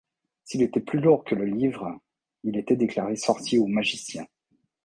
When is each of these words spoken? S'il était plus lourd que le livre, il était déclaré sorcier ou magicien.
S'il 0.45 0.63
était 0.63 0.79
plus 0.79 0.97
lourd 0.99 1.23
que 1.23 1.35
le 1.35 1.45
livre, 1.45 1.95
il 2.43 2.57
était 2.57 2.75
déclaré 2.75 3.15
sorcier 3.15 3.59
ou 3.59 3.67
magicien. 3.67 4.25